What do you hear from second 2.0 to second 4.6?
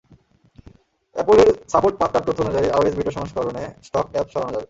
পাতার তথ্য অনুযায়ী, আইওএস বিটা সংস্করণে স্টক অ্যাপস সরানো যাবে।